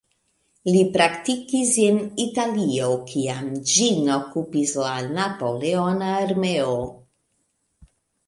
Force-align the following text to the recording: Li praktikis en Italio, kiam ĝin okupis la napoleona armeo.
Li 0.75 0.79
praktikis 0.93 1.73
en 1.81 1.99
Italio, 2.23 2.87
kiam 3.11 3.51
ĝin 3.73 4.09
okupis 4.15 4.73
la 4.85 4.95
napoleona 5.19 6.09
armeo. 6.25 6.73